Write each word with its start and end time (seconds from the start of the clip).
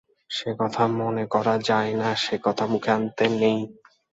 যে 0.29 0.49
কথা 0.59 0.83
মনে 0.99 1.25
করা 1.33 1.55
যায় 1.67 1.91
না 1.95 2.09
সে 2.23 2.35
কথা 2.43 2.63
মুখে 2.67 2.91
আনতে 2.91 3.25
নেই। 3.41 3.59